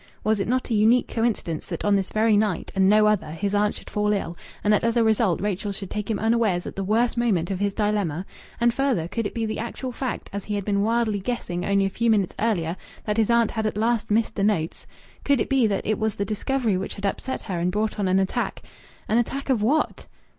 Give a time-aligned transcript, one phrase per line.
[0.23, 3.53] Was it not a unique coincidence that on this very night and no other his
[3.53, 6.75] aunt should fall ill, and that as a result Rachel should take him unawares at
[6.75, 8.25] the worst moment of his dilemma?
[8.59, 11.85] And further, could it be the actual fact, as he had been wildly guessing only
[11.85, 12.75] a few minutes earlier,
[13.05, 14.87] that his aunt had at last missed the notes?
[15.23, 18.07] Could it be that it was this discovery which had upset her and brought on
[18.07, 18.63] an attack?...
[19.07, 20.07] An attack of what?